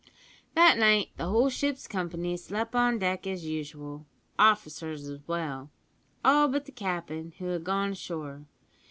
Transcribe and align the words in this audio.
"That 0.55 0.79
night 0.79 1.11
the 1.17 1.27
whole 1.27 1.51
ship's 1.51 1.87
company 1.87 2.35
slep' 2.35 2.73
on 2.73 2.97
deck 2.97 3.27
as 3.27 3.45
usual 3.45 4.07
officers 4.39 5.07
as 5.07 5.19
well 5.27 5.69
all 6.25 6.47
but 6.47 6.65
the 6.65 6.71
cap'n, 6.71 7.33
who 7.37 7.45
had 7.49 7.63
gone 7.63 7.91
ashore. 7.91 8.47